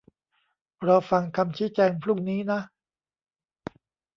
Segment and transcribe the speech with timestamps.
[0.87, 2.59] รอฟังคำชี้แจงพรุ่งนี้นะ